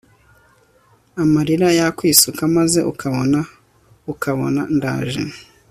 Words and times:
amarira 1.23 1.67
yakwisuka 1.79 2.41
maze 2.57 2.79
ukabona, 2.91 3.39
ukabona 4.13 4.61
ndaje 4.75 5.21